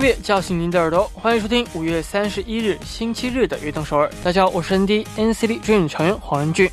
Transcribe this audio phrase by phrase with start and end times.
[0.00, 4.08] 乐叫醒您的耳朵，欢迎收听五月三十一日星期日的《悦动首尔》。
[4.24, 6.70] 大家好，我是 ND NCT Dream 成员黄仁俊。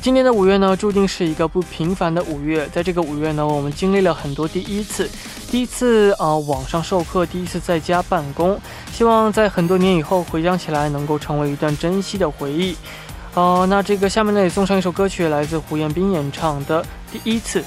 [0.00, 2.68] 今年的五月呢，注定是一个不平凡的五月。
[2.72, 5.10] 在这个五月呢，我们经历了很多第一次，
[5.50, 8.56] 第一次啊网上授课，第一次在家办公。
[8.92, 12.76] 希望在很多年以后回想起来，能够成为一段珍惜的回忆。
[13.34, 16.80] 哦，那这个下面呢，也送上一首歌曲，来自胡彦斌演唱的
[17.12, 17.60] 《第一次》。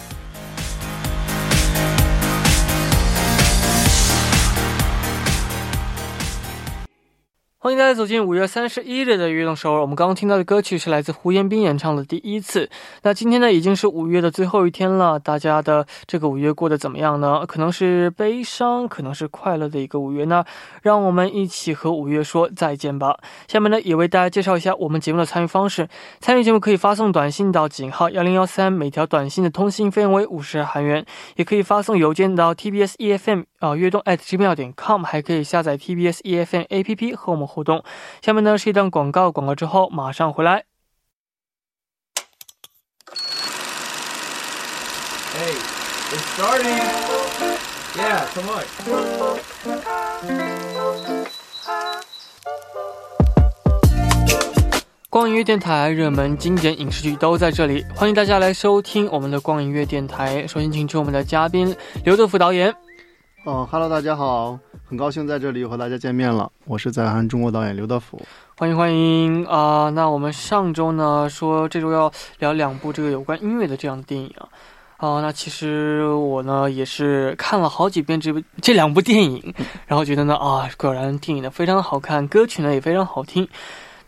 [7.61, 9.81] 欢迎大家走进五月三十一日的悦动首尔。
[9.81, 12.65] 我们刚刚听到的歌曲是来自胡彦斌演唱的《第一次》。
[13.03, 15.19] 那今天呢，已经是五月的最后一天了。
[15.19, 17.45] 大家的这个五月过得怎么样呢？
[17.45, 20.45] 可能是悲伤，可能是快乐的一个五月呢。
[20.83, 23.17] 让我们一起和五月说再见吧。
[23.49, 25.89] 下面呢，也为大家介绍一下我们节目的参与方式。
[26.21, 31.05] 参与节目可以发送短信到井号幺零幺三，每条短信的通信费用为五十韩元。
[31.35, 37.49] 也可以发送邮件到 tbs efm 啊，悦动 at gmail 点 com，还可以下载 TBS EFN app 和我们。
[37.49, 37.83] 互动，
[38.21, 40.65] 下面呢是一段广告，广告之后马上回来。
[45.33, 45.55] Hey,
[46.11, 46.79] it's starting.
[47.95, 48.65] Yeah, come on.
[55.09, 60.45] 光影乐电台热门经典影视剧都在这里，欢迎大家来收听我们的光影乐电台。
[60.45, 62.71] 首先，请出我们的嘉宾刘德福导演。
[63.45, 64.59] 哦哈喽，大家好。
[64.85, 68.21] 很高兴在这里和大家见面了，我是在韩中国导演刘德福，
[68.57, 69.89] 欢迎欢迎啊！
[69.91, 74.49] 那我们上周呢说这周要聊两部这个有关音乐的这样的电影啊，
[74.97, 79.53] 啊，那其实我呢也是看了好几遍这部 这两部电影，
[79.87, 83.47] 然后觉得呢啊，果然电影呢非常的好看，歌曲呢也非常好听，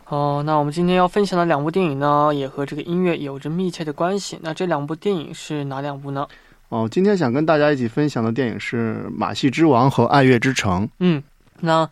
[0.08, 6.26] 哦，那我们今天要分享的两部电影呢也和这个音乐有着密切的关系，那这两部电影是哪两部呢？
[6.72, 10.86] 哦，今天想跟大家一起分享的电影是《马戏之王》和《爱乐之城》。
[11.00, 11.22] 嗯，
[11.60, 11.86] 那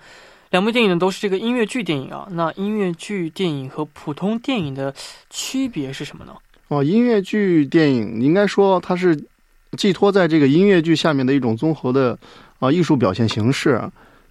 [0.49, 2.27] 两部电影呢都是这个音乐剧电影啊。
[2.31, 4.95] 那音乐剧电影和普通电影的
[5.29, 6.35] 区别是什么呢？
[6.69, 9.23] 哦，音乐剧电影应该说它是
[9.77, 12.19] 寄托在这个音乐剧下面的一种综合的
[12.59, 13.79] 啊艺术表现形式。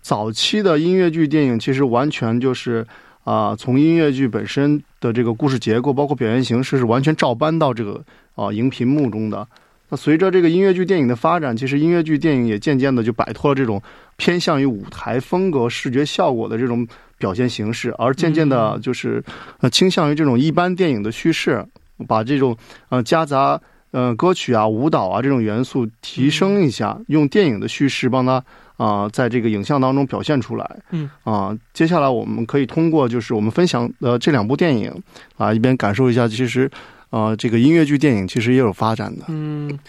[0.01, 2.83] 早期的音乐剧电影其实完全就是
[3.23, 9.47] 啊从音乐剧本身的这个故事结构，包括表现形式是完全照搬到这个啊荧屏幕中的。
[9.89, 13.81] 那随着这个音乐剧电影的发展，其实音乐剧电影也渐渐的就摆脱了这种
[14.17, 19.23] 偏向于舞台风格、视觉效果的这种表现形式，而渐渐的就是
[19.59, 21.65] 呃倾向于这种一般电影的叙事，
[22.07, 22.55] 把这种
[22.89, 23.59] 呃夹杂
[23.91, 28.43] 呃歌曲啊、舞蹈啊这种元素提升一下，用电影的叙事帮他
[28.77, 30.79] 啊在这个影像当中表现出来。
[30.91, 34.93] 嗯啊，接下来我们可以通过就是我们分享的这两部电影
[35.37, 36.69] 啊，一边感受一下其实。
[37.09, 39.25] 啊，这个音乐剧电影其实也有发展的。
[39.29, 39.79] 嗯，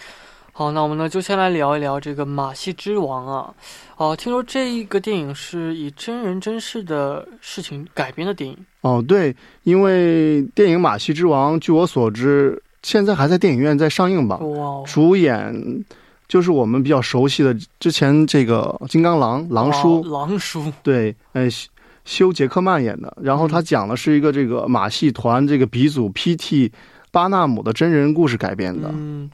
[0.53, 3.53] 好，那我们呢就先来聊一聊这个《马戏之王》啊。
[3.97, 8.57] 哦，听说这一个电影是以真人真事的事情改编的电影。
[8.81, 14.39] 哦，对，因为电影《马戏之王》，据我所知，现在还在电影院在上映吧？
[14.39, 14.83] 哇！
[14.87, 15.85] 主演
[16.27, 21.47] 就是我们比较熟悉的之前这个金刚狼狼叔，狼叔对，呃，
[22.07, 23.15] 休杰克曼演的。
[23.21, 26.71] 然后他讲的是一个这个马戏团这个鼻祖 PT。
[27.11, 29.31] 巴纳姆的真人故事改编的，嗯，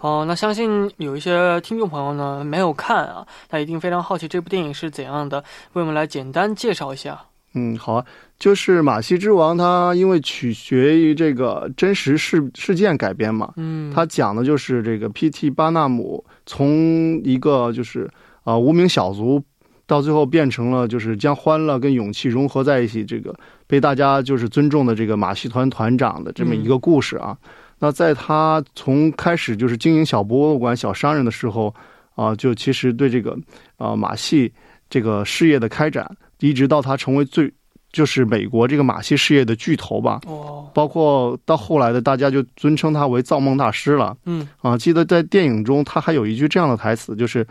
[0.00, 5.38] 哦，那相信有一些听众朋友呢没有看啊，他一定非常好奇这部电影是怎样的，
[5.74, 7.20] 为我们来简单介绍一下。
[7.54, 8.06] 嗯，好啊，
[8.38, 15.50] 就是《马戏之王》，它因为取决于这个真实事事件改编嘛，嗯，它讲的就是这个 P.T.
[15.50, 18.10] 巴纳姆从一个就是
[18.42, 19.42] 啊无名小卒。
[19.92, 23.34] 到最后变成了就是将欢乐跟勇气融合在一起，这个
[23.66, 27.36] 被大家就是尊重的这个马戏团团长的这么一个故事啊。
[27.78, 31.74] 那在他从开始就是经营小博物馆、小商人的时候
[32.14, 33.36] 啊，就其实对这个
[33.76, 34.50] 啊马戏
[34.88, 36.10] 这个事业的开展，
[36.40, 37.52] 一直到他成为最
[37.92, 40.22] 就是美国这个马戏事业的巨头吧。
[40.26, 44.16] 哦，包括到后来的大家就尊称他为造梦大师了。
[44.24, 47.46] 嗯啊，记得在电影中他还有一句这样的台词，就是。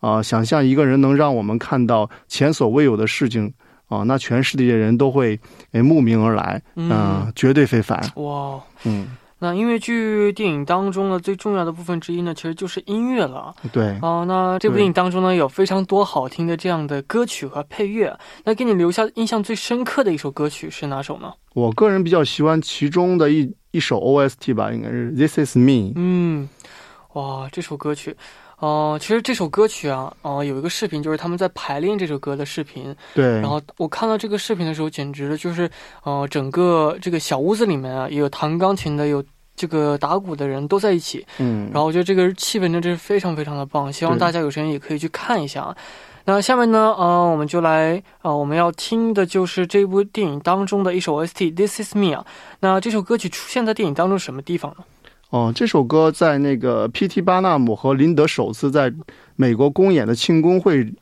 [0.00, 3.52] 啊，想象一个人能让我们看到前所未有的事情
[3.88, 5.38] 啊，那全世界的人都会
[5.72, 7.98] 诶慕名而来，嗯，绝对非凡。
[8.16, 13.54] 哇，嗯，那音乐剧电影当中呢，最重要的部分之一呢，其实就是音乐了。
[13.72, 18.16] 对，哦，那这部电影当中呢，有非常多好听的这样的歌曲和配乐。
[18.44, 21.32] 那给你留下印象最深刻的一首歌曲是哪首呢？
[21.54, 25.72] 我个人比较喜欢其中的一一首 OST 吧，应该是《This Is Me》。
[25.94, 26.48] 嗯，
[27.14, 28.16] 哇，这首歌曲。
[28.58, 32.94] 哦，其实这首歌曲啊，哦，有一个视频，就是他们在排练这首歌的视频。
[33.14, 33.24] 对。
[33.40, 35.70] 然后我看到这个视频的时候，简直的就是，
[36.04, 39.22] 呃，整个这个小屋子里面啊，也有弹钢琴的，有
[39.54, 41.26] 这个打鼓的人都在一起。
[41.38, 41.68] 嗯。
[41.72, 45.76] 然后我觉得这个气氛真的是非常非常的棒，希望大家有时间也可以去看一下。
[46.28, 52.26] 那下面呢，呃，我们就来，呃，我们要听的就是这部电影当中的一首 OST《This Is Me》啊。
[52.58, 54.84] 那这首歌曲出现在电影当中什么地方呢？
[55.30, 57.20] 哦，这首歌在那个 P.T.
[57.20, 58.92] 巴纳姆和林德首次在
[59.34, 60.92] 美国公演的庆功会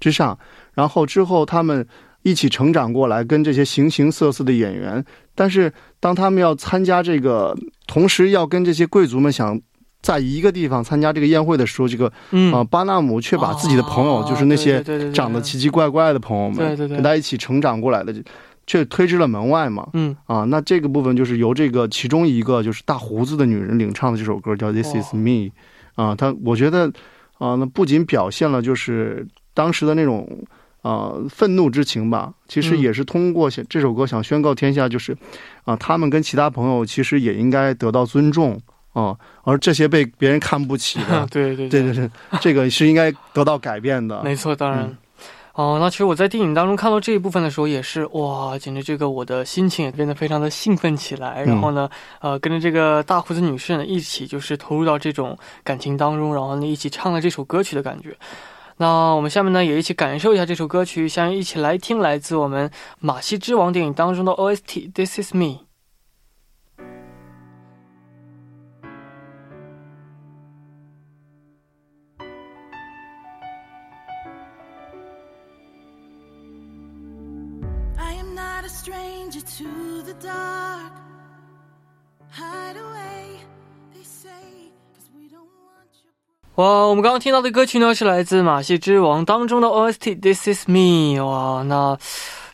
[0.00, 0.38] 之上，
[0.74, 1.86] 然后之后他们
[2.22, 5.04] 一起成长过来，跟这些形形色色的演员。
[5.34, 9.60] 但是当他们要参加这个，同时要跟这些贵族们想。
[10.02, 12.12] 在一个地方参加这个宴会的时候，这个
[12.52, 14.82] 啊巴纳姆却把自己的朋友，就是那些
[15.12, 18.12] 长得奇奇怪怪的朋友们，跟他一起成长过来的，
[18.66, 19.88] 却推之了门外嘛。
[19.92, 25.20] 嗯啊，那这个部分就是由这个其中一个就是大胡子的女人领唱的这首歌，叫《This Is Me》
[25.94, 26.14] 啊。
[26.14, 26.92] 她我觉得
[27.38, 30.44] 啊，那不仅表现了就是当时的那种
[30.82, 35.16] 啊愤怒之情吧，其实也是通过这首歌想宣告天下，就是
[35.64, 38.60] 啊，他们跟其他朋友其实也应该得到尊重。
[38.94, 42.10] 哦，而这些被别人看不起的， 对对对对对，
[42.42, 44.22] 这个是应该得到改变的。
[44.22, 44.94] 没错，当然。
[45.54, 51.44] 哦，那其实我在电影当中看到这一部分的时候，也是哇，简直这个我的心情也变得非常的兴奋起来。
[51.44, 51.90] 然后呢，
[52.20, 58.16] 呃，跟着这个大胡子女士呢一起，就是投入到这种感情当中，然后呢一起唱了这首歌曲的感觉。
[58.78, 65.44] 那我们下面呢也一起感受一下这首歌曲，想一起来听来自我们《马戏之王》电影当中的 OST《This Is Me》。
[86.56, 91.18] 哇，我们刚刚听到的歌曲呢，是来自《马戏之王》当中的 OST《This Is Me》。
[91.24, 91.96] 哇，那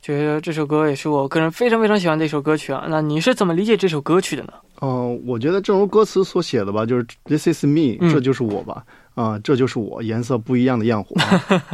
[0.01, 2.87] 觉得这首歌也是我个人非常非常喜欢的一首歌曲啊。
[2.89, 4.53] 那你是怎么理解这首歌曲的呢？
[4.81, 8.85] 嗯，我觉得正如歌词所写的吧，就是 “This is me”，这就是我吧。
[9.19, 11.17] 啊，这就是我，颜色不一样的焰火。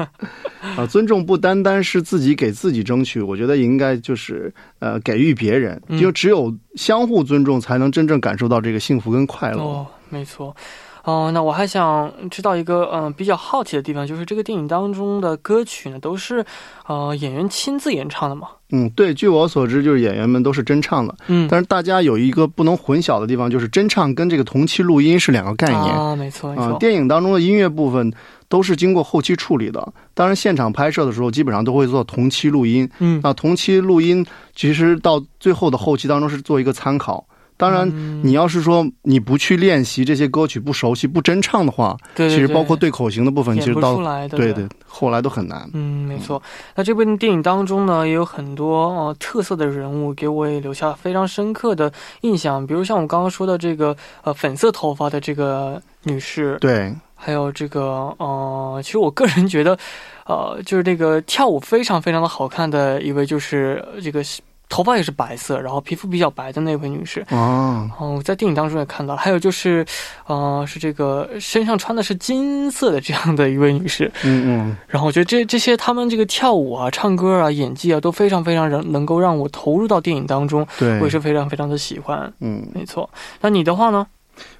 [0.78, 9.62] 啊，尊重不单单是自己给自己争取，我觉得应该就是呃给予别人，因为只有相互尊重，才能真正感受到这个幸福跟快乐。
[9.62, 10.56] 哦，没错。
[11.04, 16.44] 哦，那我还想知道一个嗯比较好奇的地方，就是这个电影当中的歌曲呢，都是
[16.86, 18.48] 呃演员亲自演唱的吗？
[18.70, 21.14] 嗯，对，据我所知，就是演员们都是真唱的。
[21.26, 26.78] 嗯，但是大家有一个不能混淆的地方，就是真唱跟这个同期录音是两个概念啊，没错没错。
[26.78, 28.10] 电影当中的音乐部分
[28.48, 32.88] 都是经过后期处理的，当然现场拍摄的时候基本上都会做同期录音。
[32.98, 34.24] 嗯，那同期录音
[34.56, 37.26] 其实到最后的后期当中是做一个参考。
[37.56, 37.88] 当然，
[38.24, 43.96] 你要是说你不去练习这些歌曲，不熟悉、不真唱的话，其实包括对口型的部分，其实到
[44.28, 45.70] 对对后来都很难。
[45.72, 46.42] 嗯，没错。
[46.74, 51.92] 那这部电影当中呢，也有很多呃特色的人物，给我也留下非常深刻的
[52.22, 52.66] 印象。
[52.66, 59.78] 比如像我刚刚说的这个呃粉色头发的这个女士，对，还有这个呃，其实我个人觉得，
[60.26, 64.24] 呃，就是这个跳舞非常非常的好看的一位，就是这个。
[64.68, 69.84] 头发也是白色，然后皮肤比较白的那位女士哦，哦，在电影当中也看到，还有就是，
[70.26, 83.08] 呃，是这个身上穿的是金色的这样的一位女士，嗯嗯，然后我觉得这这些他们这个跳舞啊、唱歌啊、演技啊都非常非常能能够让我投入到电影当中，对，我也是非常非常的喜欢，嗯，没错。
[83.40, 84.06] 那你的话呢？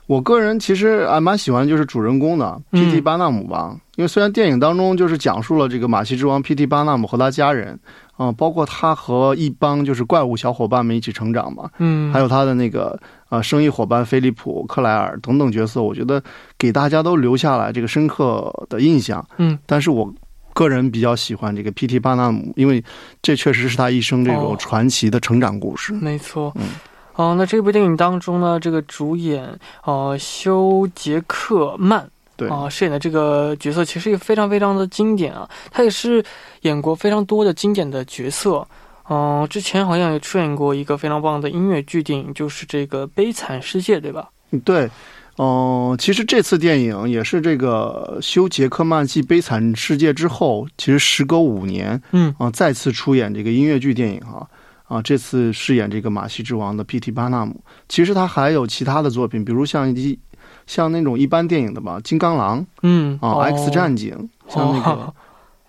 [0.07, 3.01] 我个人其实还蛮喜欢就是主人公的 P.T.
[3.01, 6.67] 巴纳姆吧，因为虽然电影当中就是讲述了这个马戏之王 P.T.
[6.67, 7.77] 巴纳姆和他家人。
[8.17, 16.23] 啊，包括他和一帮就是怪物小伙伴们一起成长嘛，嗯，还有他的那个啊生意伙伴菲利普、克莱尔等等角色，我觉得
[16.57, 19.27] 给大家都留下来这个深刻的印象。
[19.39, 20.13] 嗯，但是我
[20.53, 21.99] 个人比较喜欢这个 P.T.
[21.99, 22.83] 巴纳姆，因为
[23.21, 25.93] 这确实是他一生这种传奇的成长故事。
[25.95, 26.69] 没错，嗯，
[27.17, 32.09] 哦，那这部电影当中呢，这个主演呃休杰克曼。
[32.37, 36.25] 对啊，饰演的这个角色其实也非常非常的经典啊，他也是
[36.63, 38.67] 演过非常多的经典的角色。
[39.09, 44.31] 嗯，之前好像也出演过一个非常棒的音乐剧电影，就是这个《悲惨世界》，对吧？
[44.65, 44.91] 对，
[45.37, 54.49] 嗯，其实这次电影也是这个休·杰克曼继《悲惨世界》之后，其实时隔五年，嗯啊，再次出演这个音乐剧电影哈
[54.89, 57.11] 啊，这次饰演这个马戏之王的 P.T.
[57.11, 57.63] 巴纳姆。
[57.89, 60.19] 其实他还有其他的作品，比如像一。
[60.67, 65.03] 像那种一般电影的吧，《金刚狼》嗯啊，《X 战警》像那个《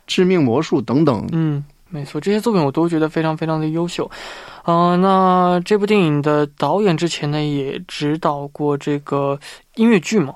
[0.08, 4.10] 致命魔术》等等，嗯，没错，这些作品我都觉得非常非常的优秀。
[4.64, 9.40] 啊，那这部电影的导演之前呢也指导过这个
[9.76, 10.34] 音乐剧嘛？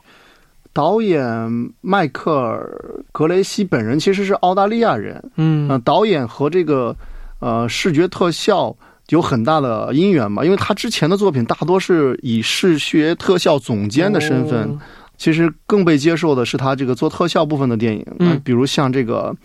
[0.72, 6.96] 导演迈克尔·格雷西本人其实是澳大利亚人，嗯，导演和这个
[7.40, 8.76] 呃视觉特效。
[9.10, 14.78] 有很大的因缘嘛，因为他之前的作品大多是以视觉特效总监的身份，
[15.18, 19.36] 其实更被接受的是他这个做特效部分的电影，嗯，比如像这个，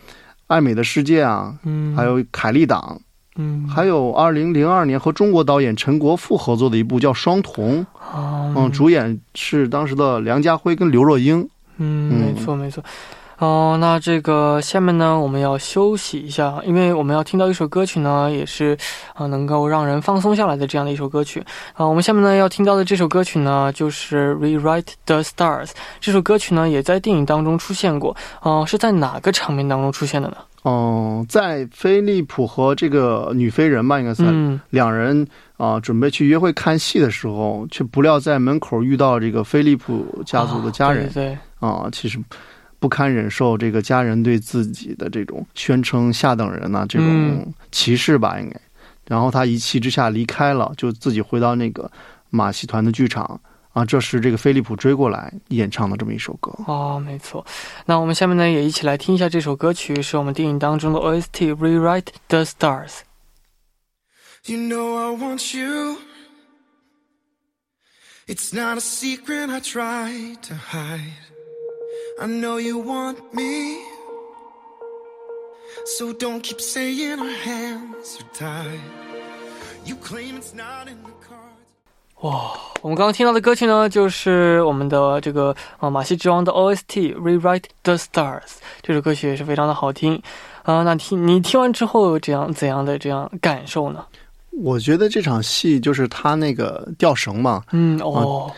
[0.47, 3.01] 爱美的世界啊，嗯，还有凯利党，
[3.37, 11.41] 嗯，还有二零零二年和中国导演陈国富合作的一部叫《双瞳》，啊，嗯，主演是当时的梁家辉跟刘若英。
[11.79, 12.21] 嗯，嗯。
[12.21, 12.85] 没错没错。
[13.39, 18.77] 哦，那这个下面呢，我们要休息一下，因为我们要听到一首歌曲呢，也是
[19.13, 21.45] 啊、能够让人放松下来的这样的一首歌曲。
[21.75, 25.67] 啊、我们下面呢要听到的这首歌曲呢，就是《Rewrite the Stars》。
[26.01, 30.37] 这首歌曲呢，也在电影当中出现过，哦、是在哪个场面当中出现的呢？
[30.65, 35.27] 嗯，在菲利普和这个女飞人吧，应该算、嗯，两人
[35.59, 41.39] 啊、准备去约会看戏的时候，却不料在门口遇到这个菲利普家族的家人啊对对。
[41.61, 42.19] 啊、其实
[42.85, 48.61] 不堪忍受这个家人对自己的这种宣称下等人呐、这种嗯歧视吧，应该。
[49.07, 51.91] 然后他一气之下离开了，就自己回到那个
[52.29, 53.41] 马戏团的剧场
[53.73, 53.87] 啊。
[53.87, 56.53] 这时这个菲利普追过来演唱的这么一首歌。
[56.67, 57.43] 哦，没错。
[57.87, 62.91] 那我们下面呢，也一起来听一下这首歌曲，是我们电影当中的 OST《Rewrite the Stars》。
[64.45, 65.97] You know I want you.
[68.27, 71.34] It's not a secret I try to hide.
[72.21, 73.79] I know you want me.
[75.85, 78.81] So don't keep saying our hands are tied.
[79.85, 81.41] You claim it's not in the cards.
[82.21, 88.41] 哇，我们刚刚听到的歌曲呢，就是我们的这个呃马戏之王的 OST《Rewrite the Stars》。
[88.81, 90.23] 这首歌曲也是非常的好听
[90.63, 94.03] 啊、那听你听完之后有这样怎样的这样感受呢？
[94.63, 98.51] 我觉得这场戏就是他那个吊绳嘛，嗯，哦，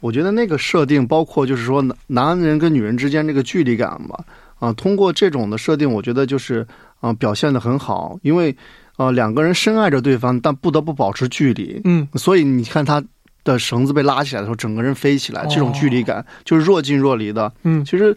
[0.00, 4.24] 我觉得那个设定包括就是说男男人跟女人之间这个距离感吧，
[4.58, 6.66] 啊，通过这种的设定，我觉得就是
[7.00, 8.56] 啊表现的很好，因为
[8.96, 13.02] 啊两个人深爱着对方，但不得不保持距离，嗯，所以你看他
[13.44, 17.52] 的绳子被拉起来的时候，整个人飞起来，这种距离感就是若近若离的。
[17.62, 17.84] 嗯。
[17.84, 18.16] 其实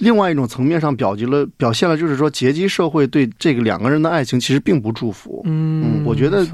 [0.00, 5.42] 另外一种层面上表及了表现了，就是说阶级社会对这个两个人的爱情其实并不祝福。
[5.44, 6.44] 嗯嗯我觉得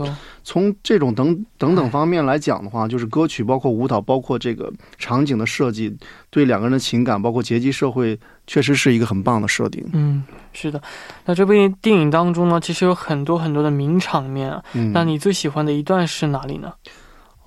[0.42, 5.96] 从这种等等等方面来讲的话，就是歌曲、包括舞蹈、包括这个场景的设计，
[6.28, 9.84] 对两个人的情感，包括阶级社会，确实是一个很棒的设定。
[9.92, 10.80] 嗯，是的。
[11.24, 14.62] 那这部电影当中呢，其实有很多很多的名场面啊。
[14.74, 16.72] 嗯，那你最喜欢的一段是哪里呢？
[16.86, 16.90] 嗯、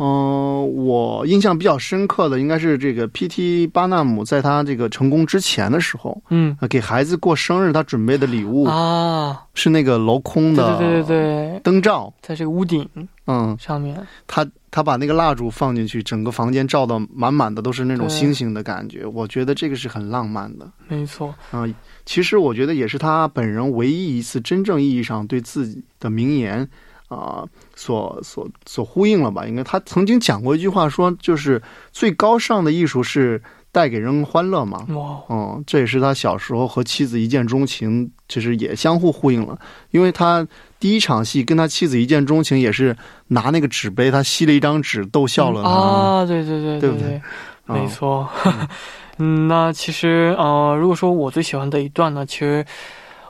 [0.05, 3.67] 我印象比较深刻的应该是这个 P.T.
[3.67, 12.13] 巴纳姆在他这个成功之前的时候，嗯呃给孩子过生日，他准备的礼物啊，是那个镂空的对对对对对，灯罩。
[12.21, 12.87] 在这个屋顶
[13.27, 19.05] 嗯，上面，他他把那个蜡烛放进去，整个房间照的满满的都是那种星星的感觉。
[19.05, 20.67] 我觉得这个是很浪漫的。
[20.87, 21.33] 没错。
[21.51, 21.65] 啊、
[22.05, 26.67] 其实我觉得也是他本人唯一一次真正意义上对自己的名言
[27.09, 27.43] 啊、
[27.75, 29.45] 所所所呼应了吧？
[29.45, 31.61] 应该他曾经讲过一句话说，就是
[31.91, 34.85] 最高尚的艺术是带给人欢乐嘛。
[34.89, 39.59] 哇，嗯，这也是他小时候和妻子一见钟情，其实也相互呼应了。
[39.89, 40.47] 因为他
[40.79, 42.95] 第一场戏跟他妻子一见钟情，也是
[43.29, 45.69] 拿那个纸杯，他吸了一张纸逗笑了他。
[45.69, 47.21] 啊，对对对对对不对
[47.65, 48.29] 没错。
[49.17, 52.65] 嗯，那其实呃，如果说我最喜欢的一段呢，其实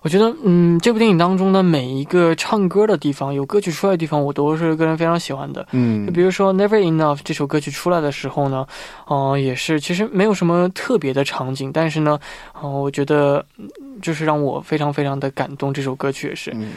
[0.01, 5.67] 我觉得，嗯，这部电影当中的每一个唱歌的地方，有歌曲出来的地方，我都是个人非常喜欢的。
[5.71, 8.65] 嗯就比如说《Never Enough》这首歌曲出来的时候呢，
[9.09, 12.17] 嗯、也是其实没有什么特别的场景，但是呢，
[12.63, 13.67] 嗯、我觉得嗯
[14.01, 15.73] 就是让我非常非常的感动。
[15.73, 16.51] 这首歌曲也是。
[16.55, 16.71] 嗯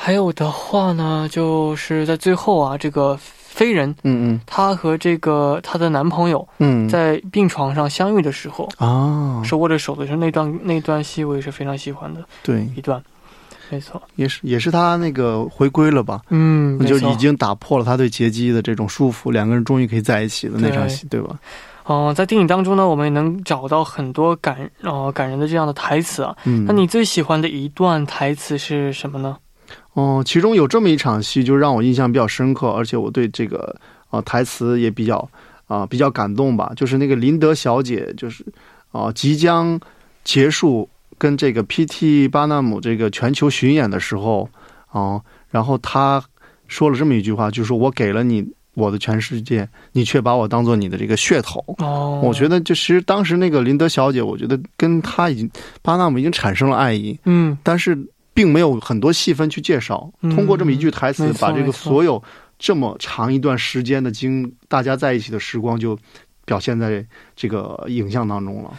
[0.00, 3.18] 还有的话呢，就是在最后啊，这个
[3.58, 13.02] 飞人嗯嗯她和这个她的男朋友嗯嗯在病床上相遇的时候，啊，手握着手的时候，那段那段戏我也是非常喜欢的对，一段。
[13.70, 16.22] 没错，也是也是他那个回归了吧？
[16.30, 21.36] 嗯，就已经打破了他对杰基的这种束缚，两个人终于可以在一起的那场戏，对吧？
[21.90, 26.34] 嗯、在电影当中呢，我们也能找到很多感呃感人的这样的台词啊。
[26.44, 29.36] 嗯，那你最喜欢的一段台词是什么呢？
[29.92, 33.74] 哦，其中有这么一场戏，就让我印象比较深刻，而且我对这个
[34.10, 35.28] 啊、台词也比较
[35.66, 36.72] 啊、比较感动吧。
[36.76, 38.44] 就是那个林德小姐，就是
[38.92, 39.78] 啊、即将
[40.24, 42.28] 结束跟这个 P.T.
[42.28, 44.48] 巴纳姆这个全球巡演的时候
[44.90, 45.20] 啊、
[45.50, 46.22] 然后她
[46.66, 51.62] 说了这么一句话，就是说我给了你我的全世界，你却把我当做你的这个噱头。
[51.78, 55.50] 哦，我觉得，就其实当时那个林德小姐，我觉得跟她已经
[55.82, 57.98] 巴纳姆已经产生了爱意，嗯，但是
[58.38, 60.08] 并没有很多细分去介绍。
[60.22, 62.22] 嗯通过这么一句台词把这个所有
[62.56, 65.98] 这么长一段时间的经大家在一起的时光，就
[66.44, 67.04] 表现在
[67.34, 68.70] 这个影像当中了。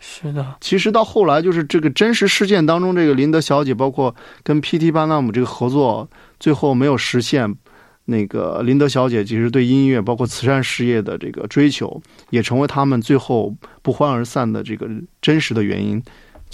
[0.00, 4.90] 是的，其实到后来，就是这个真实事件当中，这个林德小姐包括跟 P.T.
[4.90, 6.08] 巴纳姆这个合作，
[6.40, 7.54] 最后没有实现。
[8.06, 14.88] 那个林德小姐其实对音乐包括慈善事业的这个追求，也成为他们最后不欢而散的这个
[15.22, 16.02] 真实的原因。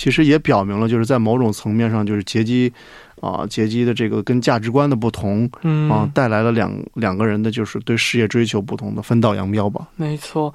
[0.01, 2.73] 其实也表明了就是在某种层面上，就是劫机
[3.21, 9.87] 啊，劫机的这个跟价值观的不同嗯啊，带来了两两个人的就是对事业追求不同的分道扬镳吧。
[9.97, 10.55] 没错。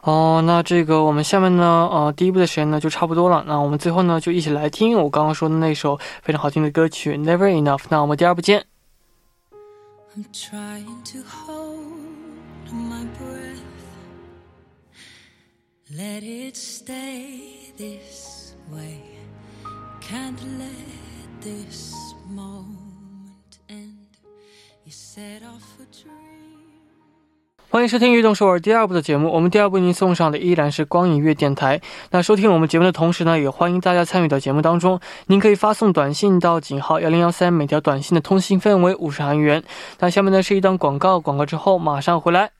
[0.00, 3.44] 哦，那这个我们下面呢，呃，第一部的时间呢就差不多了。
[3.46, 7.78] 那我们最后呢就一起来听我刚刚说的那首非常好听的歌曲《Never Enough》。
[7.90, 8.64] 那我们第二部见。
[10.16, 13.60] I'm trying to hold my breath.
[15.94, 18.35] Let it stay this
[18.72, 19.00] way.
[20.00, 21.94] Can't let this
[22.28, 24.08] moment end.
[24.84, 26.12] You set off a dream.
[27.68, 29.28] 欢迎收听《运动首尔》第二部的节目。
[29.30, 31.80] 我们第二部为您送上的依然是光影乐电台。
[32.10, 34.98] 那收听我们节目的同时呢，也欢迎大家参与到节目当中。
[35.26, 39.62] 您可以发送短信到井号幺零幺三，每条短信的通信费为五十韩元。
[39.98, 42.52] 那下面呢是一段广告，广告之后马上回来。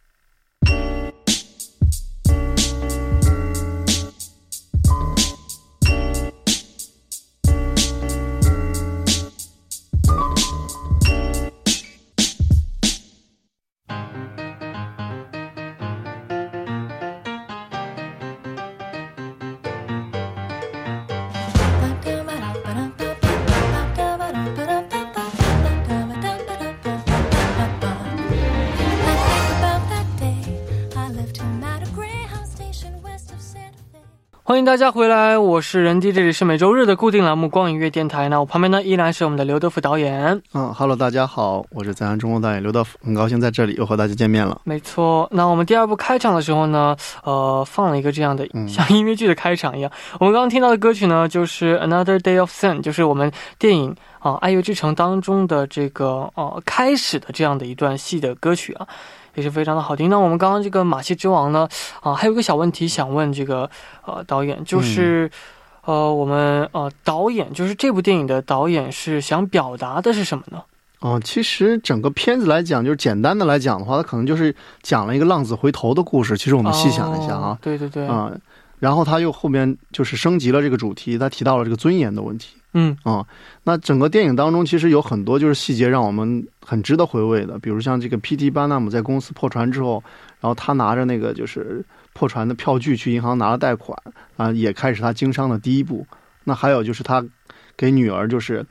[34.67, 38.27] 大家回来，我是任迪，这里是每周日的固定栏目《光影乐电台》。
[38.29, 40.43] 那我旁边呢依然是我们的刘德福导演。
[40.55, 44.61] 嗯哈喽，大家好，我是咱中国导演刘德福，很高兴在这里又和大家见面了。
[44.65, 49.93] 没错，那我们第二部开场的时候呢，呃，放了一个这样的像音乐剧的开场一样。
[50.19, 53.31] 我们刚刚听到的歌曲呢，就是《Another Day of Sun》，就是我们
[53.61, 58.89] 电影啊《爱乐之城》当中的这个呃开始的这样的一段戏的歌曲啊。
[59.37, 60.11] 也是非常的好听。
[60.11, 61.69] 那我们刚刚这个《马戏之王》呢，
[62.01, 63.71] 啊，还有一个小问题想问这个
[64.05, 65.31] 呃导演，就是、
[65.85, 70.61] 呃我们呃导演就是这部电影的导演是想表达的是什么呢？
[71.01, 76.37] 哦，其实整个片子来讲，就是简单的来讲的话，它可能就是讲了一个浪子回头的故事。
[76.37, 78.33] 其实我们细想一下啊哦，对对对，啊、
[78.79, 82.57] 然后他又后面就是升级了这个主题，他提到了这个尊严的问题。
[82.79, 83.25] 嗯啊、
[83.65, 88.51] 那整个电影当中其实有很多就是细节让我们很值得回味的，比如像这个 P.T.
[88.51, 90.05] 巴纳姆在公司破船之后，
[90.41, 93.99] 然后他拿着那个就是破船的票据去银行拿了贷款
[94.37, 96.07] 啊、也开始他经商的第一步。
[96.45, 97.25] 那还有就是他
[97.79, 98.65] 给女儿就是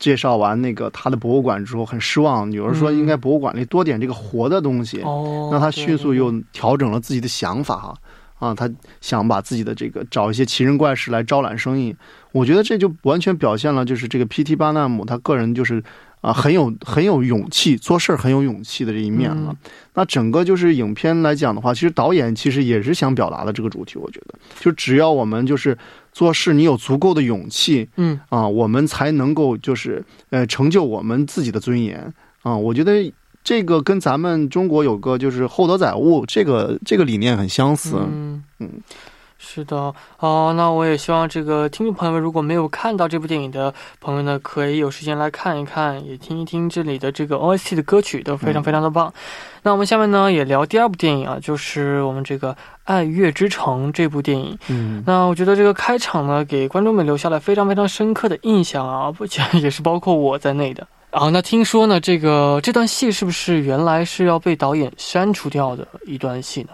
[0.00, 5.00] 介绍完那个他的博物馆之后很失望，女儿说嗯应该博物馆里多点这个活的东西。
[5.02, 7.94] 哦，那他迅速又调整了自己的想法哈，
[8.42, 8.68] 啊，他
[9.00, 11.94] 想把自己的这个找一些奇人怪事来招揽生意，
[12.32, 14.56] 我觉得这就完全表现了就是这个 P.T.
[14.56, 15.80] 巴纳姆他个人就是
[16.22, 19.52] 啊很有很有勇气，做事儿很有勇气的这一面了。
[19.52, 25.76] 嗯那整个就是影片来讲的话，其实导演其实也是想表达的这个主题，我觉得就只要我们就是
[26.12, 32.56] 做事，你有足够的勇气嗯啊，我们才能够就是呃成就我们自己的尊严啊。
[32.56, 33.12] 我觉得
[33.44, 37.96] 这个跟咱们中国有个就是厚德载物这个这个理念很相似。
[37.96, 38.70] 嗯嗯
[39.44, 49.12] 是的，哦，那我也希望这个听众朋友们如果没有看到这部电影的朋友呢，可以有时间来看一看，也听一听这里的这个 OST 的歌曲，都非常嗯非常的棒。
[49.64, 52.52] 那我们下面呢也聊第二部电影啊，就是我们这个
[52.84, 54.56] 《爱乐之城》这部电影。
[54.68, 60.86] 嗯那我觉得这个开场呢，给观众们留下了非常非常深刻的印象啊，不且 也是包括我在内的。
[61.12, 66.70] 啊，那听说呢，这个这段戏是不是原来是要被导演删除掉的一段戏呢？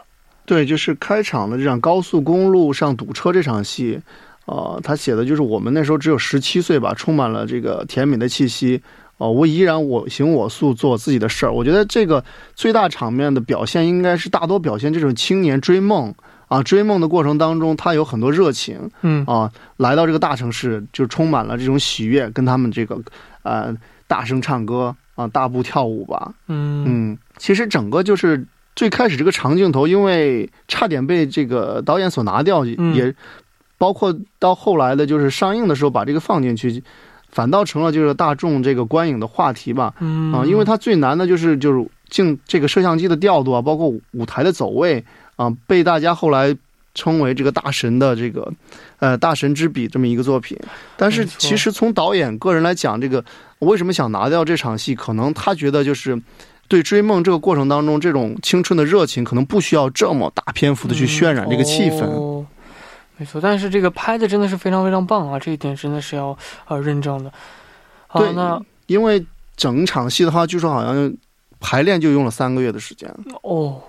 [0.46, 4.00] 对，就是开场的这场高速公路上堵车这场戏，
[4.46, 8.80] 呃，他写的就是我们那时候只有十七岁吧，充满了这个甜美的气息。
[9.16, 11.52] 哦、我依然我行我素，做自己的事儿。
[11.52, 12.24] 我觉得这个
[12.54, 16.14] 最大场面的表现，应该是大多表现这种青年追梦
[16.46, 22.96] 啊，追梦的过程当中，他有很多热情嗯啊，来到这个大城市就充满了这种喜悦，跟他们这个
[23.42, 23.74] 呃
[24.08, 27.12] 大声唱歌啊，大步跳舞吧，嗯。
[27.12, 28.44] 嗯，其实整个就是
[28.74, 32.94] 最开始这个长镜头，因为差点被这个导演所拿掉，嗯。
[32.94, 33.14] 也
[33.76, 36.82] 包括到后来的，就是上映的时候把这个放进去，
[37.30, 39.94] 反倒成了就是大众这个观影的话题吧。
[40.00, 40.32] 嗯。
[40.32, 45.04] 啊，因为它最难的就是就是镜这个摄像机的调度啊，包括舞台的走位
[45.36, 46.56] 啊，被大家后来
[46.94, 48.50] 称为这个大神的这个
[48.98, 50.58] 呃大神之笔这么一个作品。
[50.96, 53.24] 但是其实从导演个人来讲，这个
[53.60, 56.20] 为什么想拿掉这场戏，可能他觉得就是。
[56.70, 62.02] 对追梦这个过程当中，这种青春的热情可能不需要这么大篇幅的去渲染这个气氛。
[62.02, 62.46] 嗯哦
[63.16, 67.32] 没错，但是这个拍的真的是非常非常棒啊，这一点真的是要呃认证的。
[68.06, 69.24] 好，对那因为
[69.56, 71.10] 整场戏的话，据说好像
[71.58, 73.10] 排练就用了三个月的时间。
[73.42, 73.80] 哦，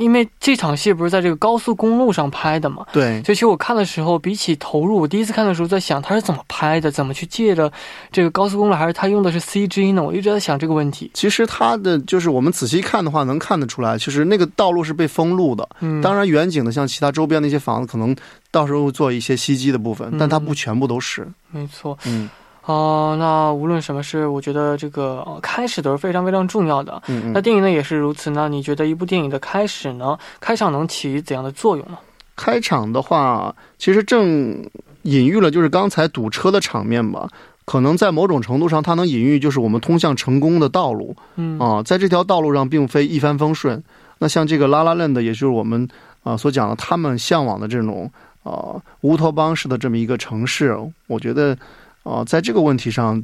[0.00, 7.70] 因为这场戏不是在这个高速公路上拍的嘛，对，所以其实我看的时候，比起投入，我第一次看的时候在想他是怎么拍的，怎么去借着
[8.10, 10.02] 这个高速公路，还是他用的是 CG 呢？
[10.02, 11.10] 我一直在想这个问题。
[11.12, 15.68] 其实他的就是我们仔细看的话，能看得出来，就是那个道路是被封路的。
[15.80, 18.16] 嗯，当然，远景的像其他周边的一些房子，可能
[18.50, 21.28] 到时候做一些袭击的部分，嗯但它不全部都是。
[21.50, 21.98] 没错。
[22.06, 22.28] 嗯
[22.66, 27.02] 哦、那无论什么事，我觉得这个、呃、开始都是非常非常重要的。
[27.08, 27.32] 嗯嗯。
[27.32, 28.30] 那电影呢也是如此。
[28.30, 31.98] 那你觉得一部电影的开始呢，开场能起怎样的作用呢？
[32.36, 34.64] 开场的话，其实正
[35.02, 37.28] 隐喻了就是刚才堵车的场面吧。
[37.66, 43.80] 可能在某种程度上，它能隐喻就是我们通向成功的道路嗯啊，在这条道路上并非一帆风顺。
[44.18, 45.88] 那像这个拉拉链的，也就是我们
[46.22, 48.10] 啊所讲的他们向往的这种
[48.42, 51.56] 呃乌托邦式的这么一个城市，我觉得
[52.02, 53.22] 啊、在这个问题上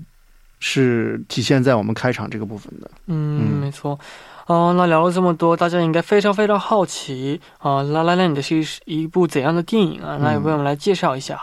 [0.61, 2.91] 是体现在我们开场这个部分的。
[3.07, 3.99] 嗯，嗯没错。
[4.47, 10.19] 哦、那聊了这么多，大家应该非常非常好奇啊，《拉拉链》的是一一部怎样的电影啊？
[10.21, 11.41] 那也为我们来介绍一下。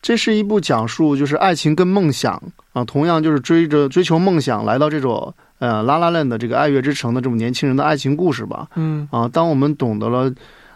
[0.00, 2.40] 这是一部讲述就是爱情跟梦想
[2.72, 8.68] 啊，同样就是追着追求梦想来到这种呃拉拉链的这个爱乐之城的这种年轻人的爱情故事吧。
[8.76, 10.32] 嗯啊，当我们懂得了，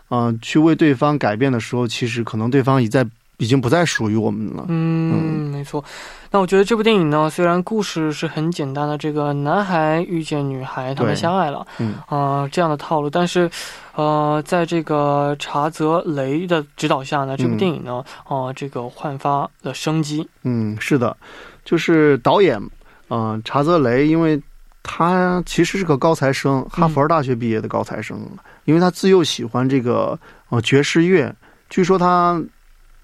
[0.08, 3.06] 啊，去为对方改变的时候，其实可能对方已在
[3.38, 4.66] 已经不再属于我们了。
[4.68, 5.82] 嗯，没错。
[6.30, 13.50] 那我觉得这部电影呢，虽然故事是很简单的，这个男孩遇见女孩，他们相爱了，嗯啊、这样的套路，但是，
[13.94, 20.28] 呃，在这个查泽雷的指导下呢，这部嗯电影呢，哦、这个焕发了生机。
[20.42, 21.16] 嗯，是的，
[21.64, 22.60] 就是导演，
[23.08, 24.38] 嗯、查泽雷，因为
[24.82, 28.20] 他其实是个高材生，哈佛大学毕业的高材生，
[28.64, 30.18] 因为他自幼喜欢这个
[30.50, 31.34] 呃爵士乐，
[31.70, 32.38] 据说他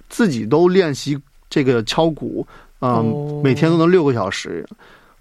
[0.09, 2.47] 自己都练习这个敲鼓，
[2.81, 4.67] 嗯、哦每天都能六个小时。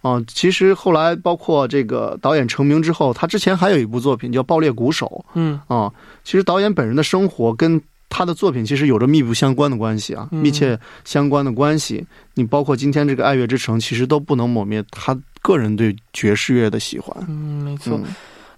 [0.01, 5.89] 啊、其实后来包括这个导演成名之后，他之前还有一部作品叫《爆裂鼓手》嗯啊、
[6.25, 12.05] 其实导演本人的生活跟他的作品其实有着密不相关的关系啊，嗯密切相关的关系。
[12.33, 17.15] 你包括今天这个《爱乐之城》，其实都不能抹灭他个人对爵士乐的喜欢。
[17.29, 17.97] 嗯，没错。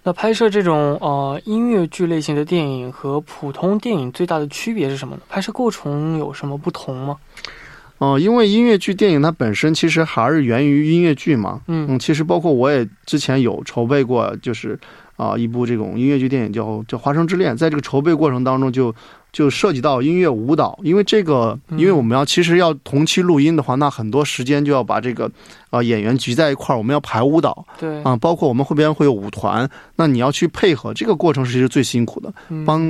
[0.06, 5.22] 嗯，那拍摄这种呃音乐剧类型的电影和普通电影最大的区别是什么呢？
[5.28, 7.16] 拍摄过程有什么不同吗？
[7.98, 11.62] 哦、因为音乐剧电影它本身其实还是源于音乐剧嘛。
[11.66, 14.78] 嗯嗯，其实包括我也之前有筹备过，就是
[15.16, 18.94] 啊、一部这种音乐剧电影叫叫《华生之恋》，在这个筹备过程当中就
[19.36, 25.30] 就涉及到音乐舞蹈，因为这个，嗯因为我们要其实要同期录音的话，那很多时间就要把这个
[25.68, 32.32] 啊、演员聚在一块儿，我们要排舞蹈对，啊、包括我们后边会有舞团，那你要去配合，这个过程其实最辛苦的。
[32.48, 32.80] 嗯帮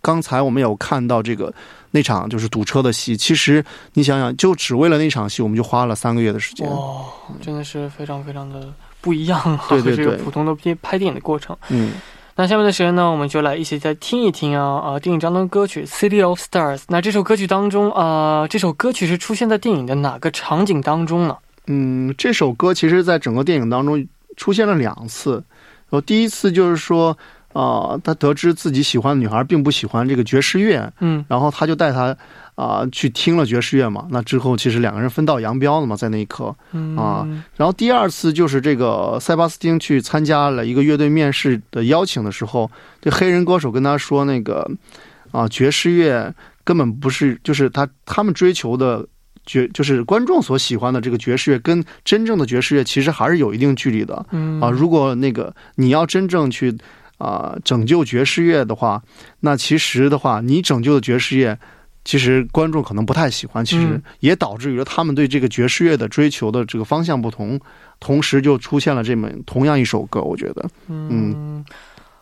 [0.00, 1.52] 刚才我们有看到这个
[1.90, 6.68] 那场就是堵车的戏，其实你想想，就只为了那场戏，我们就花了三个月的时间。
[6.68, 7.06] 哦，
[7.40, 9.66] 真的是非常非常的不一样啊！
[9.68, 11.56] 对对和这个对普通的拍拍电影的过程。
[11.68, 11.94] 嗯，
[12.36, 16.78] 那下面的时间呢，我们就来一起再听一听啊啊、电影当中的歌曲《City of Stars》。
[16.88, 21.36] 那这首歌曲当中啊、这首歌曲是出现在电影的哪个场景当中呢？
[21.68, 24.04] 嗯，这首歌其实在整个电影当中
[24.36, 25.44] 出现了两次。
[25.90, 27.16] 我第一次就是说，
[27.54, 32.14] 啊、他得知自己喜欢的女孩并不喜欢这个爵士乐，嗯然后他就带她
[32.56, 34.06] 啊、去听了爵士乐嘛。
[34.10, 36.54] 那之后其实两个人分道扬镳了嘛，在那一刻。
[36.72, 44.68] 嗯啊然后第二次就是这个塞巴斯汀去参加了一个乐队面试的邀请的时候，这黑人歌手跟他说，那个
[45.30, 46.32] 啊爵士乐
[46.64, 49.04] 根本不是，就是他他们追求的
[49.46, 54.70] 爵，就是观众所喜欢的这个爵士乐，跟真正的爵士乐其实还是有一定距离的嗯啊。
[54.70, 56.76] 如果那个你要真正去
[57.18, 59.02] 啊拯救爵士乐的话，
[59.40, 61.58] 那其实的话，你拯救的爵士乐。
[62.06, 67.58] 其实观众可能不太喜欢，其实嗯也导致于了他们对这个爵士乐的追求的这个方向不同，
[67.98, 71.64] 同时就出现了这么同样一首歌，我觉得，嗯。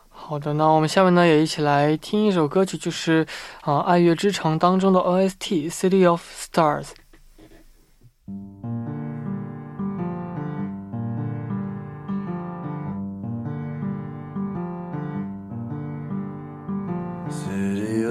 [0.09, 3.27] 好的，那我们下面呢也一起来听一首歌曲，就是
[3.63, 6.87] 啊《爱乐之城》当中的 OST《City of Stars》。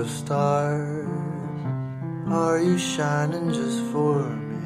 [0.01, 1.07] Of stars,
[2.27, 4.57] are you shining just for me?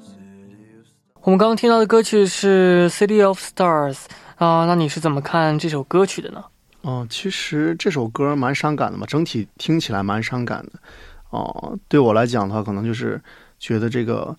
[0.00, 0.86] City of
[1.22, 3.94] 我们刚刚听到的歌曲是《City of Stars》
[4.36, 6.44] 啊、那你是怎么看这首歌曲的呢？
[6.82, 10.72] 哦、其实这首歌蛮伤感的嘛，整体听起来蛮伤感的。
[11.30, 13.20] 哦、对我来讲的话，可能就是
[13.58, 14.36] 觉得这个，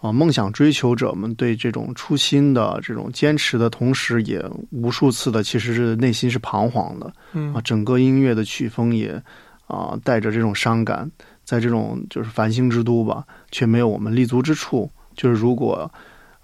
[0.00, 7.12] 啊、梦想追求者们对这种初心的这种坚持的同时，也无数次的其实是内心是彷徨的。
[7.32, 9.22] 嗯啊，整个音乐的曲风也
[9.66, 11.10] 啊带着这种伤感，
[11.44, 14.90] 在这种就是繁星之都吧，却没有我们立足之处。
[15.14, 15.90] 就是如果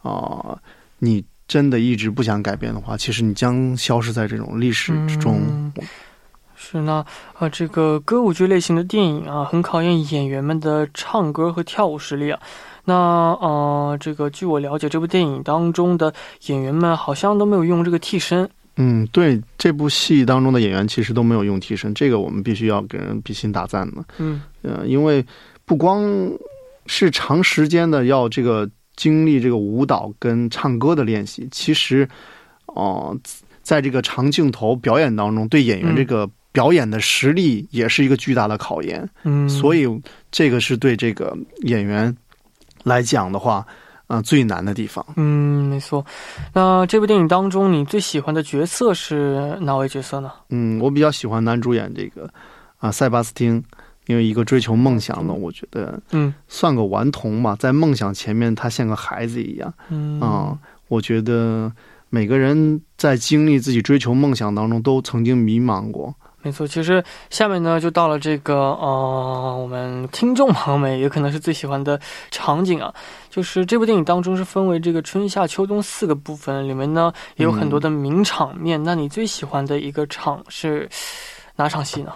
[0.02, 0.56] 啊、
[0.98, 5.40] 你真的一直不想改变的话，其实你将消失在这种历史之中。
[5.48, 5.72] 嗯
[6.58, 7.04] 是那
[7.38, 12.40] 呃，这个歌舞剧类型的电影啊，很考验演员们的唱歌和跳舞实力啊。
[12.86, 12.94] 那
[13.40, 16.14] 呃，这个据我了解，这部电影当中的
[16.46, 18.48] 演员们好像都没有用这个替身。
[18.76, 24.04] 嗯，对，这部戏当中的演员其实都没有用替身，这个我们必须要给人比心打赞的。
[24.18, 25.24] 嗯呃，因为
[25.64, 26.06] 不光
[26.86, 32.08] 是长时间的要这个经历这个舞蹈跟唱歌的练习，其实，
[32.66, 33.16] 哦、
[33.62, 39.08] 在这个长镜头表演当中，对演员嗯这个表演的实力也是一个巨大的考验。
[39.24, 39.88] 嗯，所以
[40.30, 42.14] 这个是对这个演员
[42.86, 43.66] 来讲的话，
[44.06, 45.04] 啊、最难的地方。
[45.16, 46.06] 嗯，没错。
[46.52, 50.30] 那这部电影当中，你最喜欢的角色是哪位角色呢？
[50.50, 52.30] 嗯，我比较喜欢男主演这个
[52.78, 53.60] 啊、塞巴斯汀，
[54.06, 61.72] 因为一个追求梦想的，我觉得嗯算个顽童吧，在梦想前面他像个孩子一样嗯啊、我觉得
[62.08, 66.14] 每个人在经历自己追求梦想当中，都曾经迷茫过。
[66.46, 72.94] 没错，其实下面呢就到了这个呃，我们听众朋友们也可能是最喜欢的场景啊，
[73.28, 78.80] 就是这部电影当中是分为这个春夏秋冬四个部分，里面呢也有很多的名场面。
[78.84, 80.88] 那你最喜欢的一个场是
[81.56, 82.12] 哪场戏呢？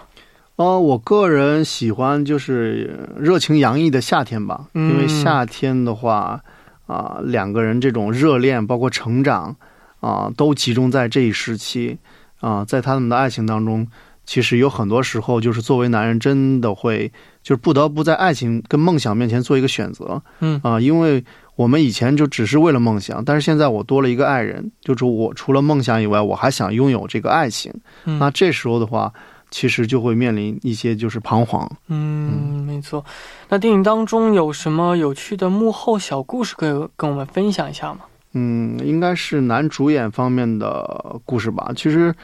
[0.55, 6.39] 哦，我个人喜欢就是热情洋溢的夏天吧，嗯因为夏天的话，
[6.87, 9.53] 啊、两个人这种热恋，包括成长，
[9.99, 11.97] 啊、都集中在这一时期，
[12.39, 13.87] 啊、在他们的爱情当中，
[14.25, 17.11] 其实有很多时候就是作为男人真的会，
[17.43, 21.23] 就是不得不在爱情跟梦想面前做一个选择，嗯啊、因为
[21.55, 27.73] 我们以前就只是为了梦想，但是现在我多了一个爱人，就是我除了梦想以外，我还想拥有这个爱情，
[28.05, 29.13] 嗯那这时候的话。
[29.53, 31.69] 其实就会面临一些就是彷徨。
[31.89, 33.03] 嗯，没错。
[33.49, 37.99] 那电影当中有什么有趣的幕后小故事可以跟我们分享一下吗？
[38.31, 41.69] 嗯，应该是男主演方面的故事吧。
[41.75, 42.15] 其实，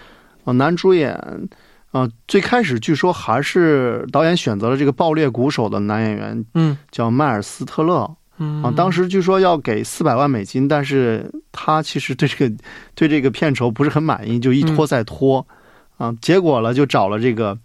[0.45, 1.21] 呃，男主演，
[1.97, 8.07] 呃，最开始据说还是导演选择了这个爆裂鼓手的男演员，嗯叫迈尔斯特勒
[8.37, 8.71] 嗯啊。
[8.77, 12.55] 当时据说要给四百万美金，但是他其实对这个
[12.93, 15.43] 对这个片酬不是很满意，就一拖再拖，
[15.97, 17.57] 啊，结果了就找了这个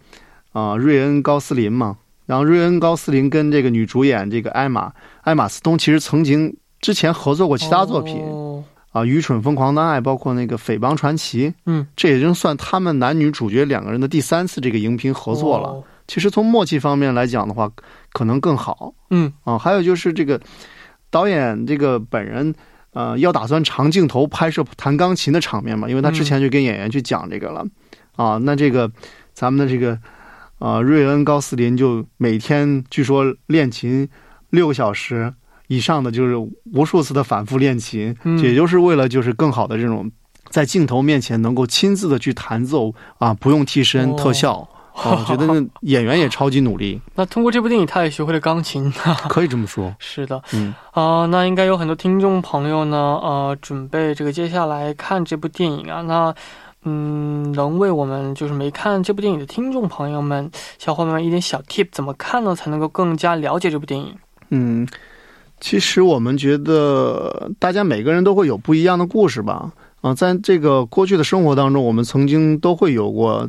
[0.53, 1.99] 啊瑞恩高斯林嘛。
[2.25, 4.91] 然后瑞恩高斯林跟这个女主演这个艾玛
[5.23, 8.17] 艾玛斯通其实曾经之前合作过其他作品。
[8.23, 15.69] 哦啊，《愚蠢疯狂的爱》，包括那个《匪帮传奇》，嗯，这已经算他们男女主角两个人的第三次这个荧屏合作了。
[15.69, 17.71] 哦其实从默契方面来讲的话，
[18.13, 19.57] 可能更好嗯啊。
[19.57, 20.39] 还有就是这个
[21.11, 22.53] 导演这个本人，
[22.93, 27.65] 呃，要打算长镜头拍摄弹钢琴的场面嘛，因为他之前就跟演员去讲这个了、
[28.17, 28.37] 啊。
[28.43, 28.91] 那这个
[29.33, 29.97] 咱们的这个
[30.59, 34.07] 啊，瑞恩高斯林就每天据说练琴
[34.51, 35.33] 六个小时。
[35.73, 36.37] 以上的就是
[36.75, 40.11] 无数次的反复练琴，嗯也就是为了就是更好的这种
[40.51, 44.69] 在镜头面前能够亲自的去弹奏啊，不用替身、哦特效。
[44.95, 48.93] 啊，我觉得那演员也超级努力， 那通过这部电影，他也学会了钢琴。
[49.27, 49.95] 可以这么说。
[49.99, 56.03] 是的，嗯啊、那应该有很多听众朋友呢，呃，准备这个接下来看这部电影啊。
[56.03, 56.35] 那，
[56.85, 62.55] 嗯，能为我们就是没看这部电影的听众朋友们、小伙伴们一点小 tip，怎么看呢？
[62.55, 64.15] 才能够更加了解这部电影？
[64.51, 64.87] 嗯，
[65.63, 69.73] 其实我们觉得大家每个人都会有不一样的故事吧。
[70.01, 73.49] 啊，在这个过去的生活当中，我们曾经都会有过，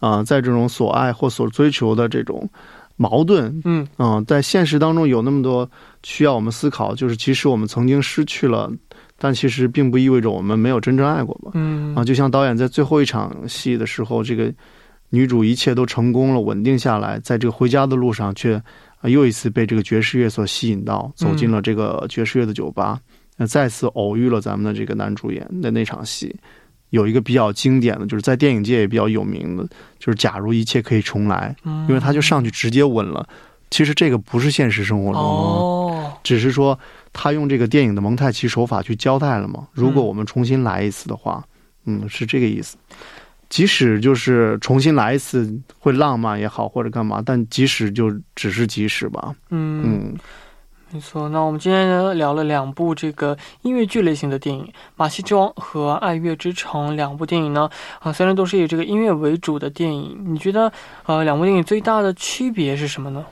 [0.00, 2.50] 啊，在这种所爱或所追求的这种
[2.96, 5.70] 矛盾，嗯啊，在现实当中有那么多
[6.02, 8.68] 需要我们思考，就是其实我们曾经失去了，
[9.16, 11.52] 但其实并不意味着我们没有真正爱过吧。
[11.54, 14.52] 嗯啊，就像导演在最后一场戏的时候，这个
[15.10, 18.60] 女主一切都成功了，稳定下来，在这个回家的路上却
[19.04, 22.98] 啊又一次被这个爵士乐所吸引到，走进了这个爵士乐的酒吧，
[23.36, 26.34] 那、再次偶遇了咱们的这个男主演的那场戏。
[26.88, 33.28] 有一个比较经典的，就是在电影界也比较有名的，就是假如一切可以重来，嗯，因为他就上去直接吻了。
[33.70, 36.78] 其实这个不是现实生活中，哦，只是说
[37.12, 39.66] 他用这个电影的蒙太奇手法去交代了嘛。
[39.72, 41.44] 如果我们重新来一次的话，
[41.84, 42.76] 嗯，是这个意思。
[43.48, 50.14] 即使就是重新来一次会浪漫也好，或者干嘛，但即使就只是即使吧，嗯嗯
[50.92, 60.72] 没错，那我们今天呢聊了两部这个音乐剧类型的电影《马戏之王》和《爱乐之城》两部电影呢，啊、虽然都是以这个音乐为主的电影，你觉得
[61.06, 63.24] 呃两部电影最大的区别是什么呢？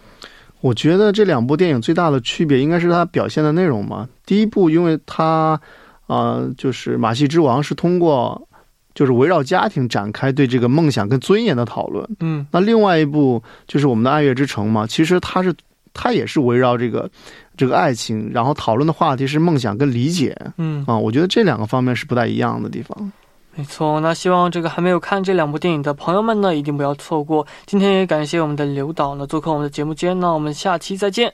[0.60, 4.08] 我觉得这两部电影最大的区别应该是它表现的内容嘛。
[4.26, 5.60] 第一部，因为它，
[6.06, 8.48] 呃，就是《马戏之王》是通过
[8.94, 12.08] 就是围绕家庭展开对这个梦想跟尊严的讨论。
[12.20, 15.54] 嗯那另外一部就是我们的《爱乐之城》嘛，其实它是
[15.94, 17.10] 它也是围绕这个
[17.56, 23.12] 这个爱情，然后讨论的话题是梦想跟理解嗯，啊，我觉得这两个方面是不太一样的地方。
[23.54, 24.00] 没错。
[24.00, 27.46] 那希望这个还没有看这两部电影的朋友们呢，一定不要错过。
[27.66, 31.30] 今天也感谢我们的刘导呢做客我们的节目间，那我们下期再见。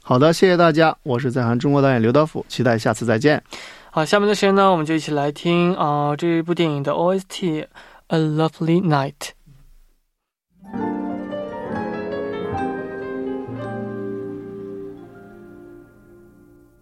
[0.00, 3.42] 好的，谢谢大家，我是在韩中国导演刘德甫，期待下次再见。
[3.95, 9.13] 好，下面的时间呢，我们就一起来听啊、这部电影的 OST《A Lovely Night》。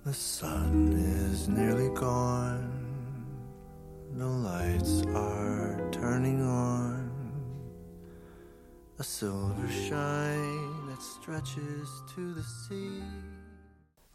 [0.03, 2.67] The sun is nearly gone.
[4.17, 7.11] The lights are turning on.
[8.97, 13.03] A silver shine that stretches to the sea.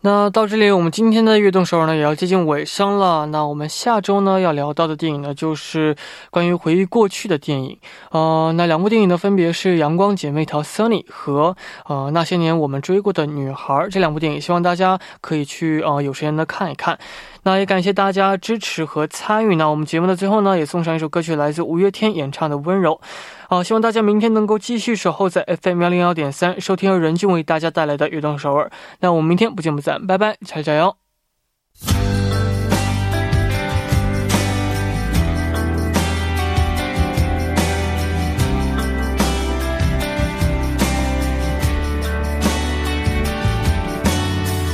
[0.02, 3.26] 那到这里，我们今天的悦动首尔呢也要接近尾声了。
[3.26, 5.94] 那我们下周呢要聊到的电影呢，就是
[6.32, 7.78] 关于回忆过去的电影。
[8.12, 16.98] 呃，那两部电影呢，分别是《阳光姐妹淘》Sunny 和呃那些年我们追过的女孩这两部电影，希望大家可以去呃有时间的看一看。
[17.44, 19.56] 那也感谢大家支持和参与。
[19.56, 22.94] 那我们节目的最后呢，也送上一首歌曲，来自五月天演唱的《温柔》。
[23.48, 28.72] 好、希望大家明天能够继续守候在 FM 幺零幺点三，收听由任俊为大家带来的悦动首尔。
[29.00, 30.96] 那我们明天不见不散，拜拜，加油加油！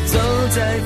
[0.05, 0.79] 走在，